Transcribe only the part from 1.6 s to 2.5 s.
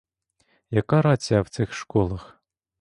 школах?